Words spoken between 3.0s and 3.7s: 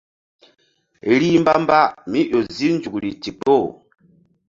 ndikpo.